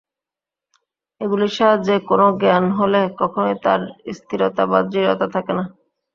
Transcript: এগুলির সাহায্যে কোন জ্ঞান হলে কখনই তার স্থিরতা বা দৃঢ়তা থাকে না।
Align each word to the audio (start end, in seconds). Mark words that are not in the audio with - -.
এগুলির 1.21 1.53
সাহায্যে 1.57 1.95
কোন 2.09 2.21
জ্ঞান 2.39 2.65
হলে 2.79 3.01
কখনই 3.19 3.55
তার 3.63 3.79
স্থিরতা 4.17 4.63
বা 4.71 4.79
দৃঢ়তা 4.89 5.27
থাকে 5.35 5.51
না। 5.57 5.63